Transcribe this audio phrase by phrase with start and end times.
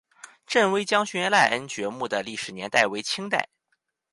[0.47, 3.49] 振威将军赖恩爵墓的历史年代为清代。